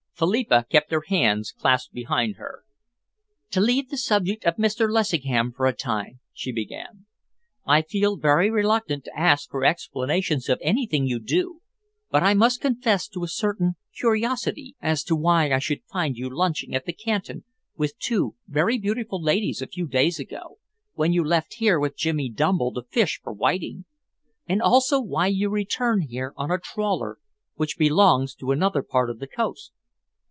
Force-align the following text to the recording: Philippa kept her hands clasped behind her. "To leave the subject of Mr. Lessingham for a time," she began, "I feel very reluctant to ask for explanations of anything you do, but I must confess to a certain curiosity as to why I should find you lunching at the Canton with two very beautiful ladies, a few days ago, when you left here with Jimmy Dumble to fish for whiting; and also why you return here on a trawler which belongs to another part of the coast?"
Philippa 0.21 0.67
kept 0.69 0.91
her 0.91 1.01
hands 1.07 1.51
clasped 1.51 1.95
behind 1.95 2.35
her. 2.35 2.63
"To 3.49 3.59
leave 3.59 3.89
the 3.89 3.97
subject 3.97 4.45
of 4.45 4.57
Mr. 4.57 4.87
Lessingham 4.87 5.51
for 5.51 5.65
a 5.65 5.73
time," 5.73 6.19
she 6.31 6.51
began, 6.51 7.07
"I 7.65 7.81
feel 7.81 8.17
very 8.17 8.51
reluctant 8.51 9.03
to 9.05 9.17
ask 9.19 9.49
for 9.49 9.65
explanations 9.65 10.47
of 10.47 10.59
anything 10.61 11.07
you 11.07 11.19
do, 11.19 11.61
but 12.11 12.21
I 12.21 12.35
must 12.35 12.61
confess 12.61 13.07
to 13.07 13.23
a 13.23 13.27
certain 13.27 13.77
curiosity 13.97 14.75
as 14.79 15.03
to 15.05 15.15
why 15.15 15.51
I 15.51 15.57
should 15.57 15.83
find 15.91 16.15
you 16.15 16.29
lunching 16.29 16.75
at 16.75 16.85
the 16.85 16.93
Canton 16.93 17.43
with 17.75 17.97
two 17.97 18.35
very 18.47 18.77
beautiful 18.77 19.19
ladies, 19.23 19.59
a 19.59 19.65
few 19.65 19.87
days 19.87 20.19
ago, 20.19 20.59
when 20.93 21.11
you 21.13 21.23
left 21.23 21.55
here 21.55 21.79
with 21.79 21.97
Jimmy 21.97 22.29
Dumble 22.29 22.71
to 22.75 22.83
fish 22.91 23.19
for 23.23 23.33
whiting; 23.33 23.85
and 24.47 24.61
also 24.61 25.01
why 25.01 25.25
you 25.25 25.49
return 25.49 26.01
here 26.01 26.31
on 26.37 26.51
a 26.51 26.59
trawler 26.59 27.17
which 27.55 27.79
belongs 27.79 28.35
to 28.35 28.51
another 28.51 28.83
part 28.83 29.09
of 29.09 29.17
the 29.17 29.25
coast?" 29.25 29.71